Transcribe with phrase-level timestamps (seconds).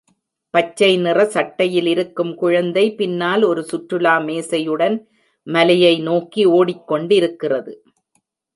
[0.53, 4.97] பச்சை நிற சட்டையில் இருக்கும் குழந்தை பின்னால் ஒரு சுற்றுலா மேசையுடன்
[5.47, 7.73] மலையை நோக்கி ஓடிக்கொண்டிருக்கிறது